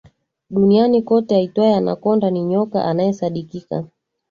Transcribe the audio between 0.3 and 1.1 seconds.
duniani